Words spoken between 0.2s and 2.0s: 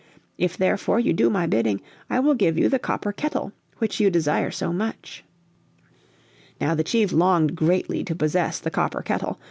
If therefore you do my bidding